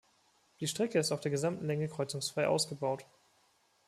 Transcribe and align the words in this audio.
Die 0.59 0.65
Strecke 0.67 0.97
ist 0.97 1.11
auf 1.11 1.19
der 1.21 1.29
gesamten 1.29 1.67
Länge 1.67 1.87
kreuzungsfrei 1.87 2.47
ausgebaut. 2.47 3.05